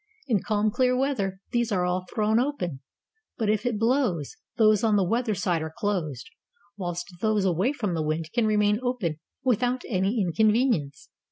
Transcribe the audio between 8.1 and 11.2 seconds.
can remain open without any in convenience.